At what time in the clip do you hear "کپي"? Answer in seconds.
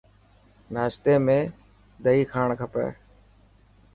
2.61-2.87